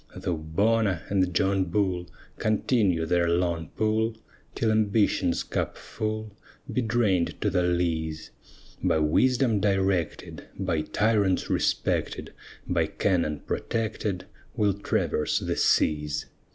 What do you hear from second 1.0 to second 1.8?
and John